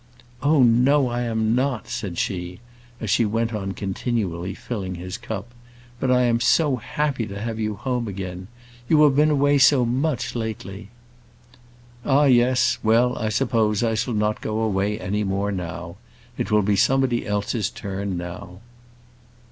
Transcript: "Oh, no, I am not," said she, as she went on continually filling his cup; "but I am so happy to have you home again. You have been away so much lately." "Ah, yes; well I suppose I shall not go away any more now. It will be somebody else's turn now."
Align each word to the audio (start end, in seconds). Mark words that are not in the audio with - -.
"Oh, 0.41 0.63
no, 0.63 1.09
I 1.09 1.21
am 1.21 1.53
not," 1.53 1.87
said 1.87 2.17
she, 2.17 2.59
as 2.99 3.11
she 3.11 3.23
went 3.23 3.53
on 3.53 3.73
continually 3.73 4.55
filling 4.55 4.95
his 4.95 5.15
cup; 5.15 5.53
"but 5.99 6.09
I 6.09 6.23
am 6.23 6.39
so 6.39 6.77
happy 6.77 7.27
to 7.27 7.39
have 7.39 7.59
you 7.59 7.75
home 7.75 8.07
again. 8.07 8.47
You 8.89 9.03
have 9.03 9.15
been 9.15 9.29
away 9.29 9.59
so 9.59 9.85
much 9.85 10.33
lately." 10.33 10.89
"Ah, 12.03 12.23
yes; 12.25 12.79
well 12.81 13.15
I 13.15 13.29
suppose 13.29 13.83
I 13.83 13.93
shall 13.93 14.15
not 14.15 14.41
go 14.41 14.61
away 14.61 14.99
any 14.99 15.23
more 15.23 15.51
now. 15.51 15.97
It 16.35 16.49
will 16.49 16.63
be 16.63 16.75
somebody 16.75 17.27
else's 17.27 17.69
turn 17.69 18.17
now." 18.17 18.59